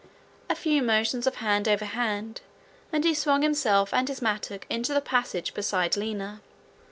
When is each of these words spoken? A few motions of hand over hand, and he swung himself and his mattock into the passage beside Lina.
A 0.49 0.55
few 0.55 0.81
motions 0.81 1.27
of 1.27 1.35
hand 1.35 1.67
over 1.67 1.85
hand, 1.85 2.41
and 2.91 3.03
he 3.03 3.13
swung 3.13 3.43
himself 3.43 3.93
and 3.93 4.07
his 4.07 4.19
mattock 4.19 4.65
into 4.67 4.95
the 4.95 4.99
passage 4.99 5.53
beside 5.53 5.95
Lina. 5.95 6.41